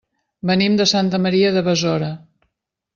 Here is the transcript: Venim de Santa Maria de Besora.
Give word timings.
Venim 0.51 0.79
de 0.79 0.87
Santa 0.93 1.21
Maria 1.27 1.55
de 1.59 1.67
Besora. 1.71 2.13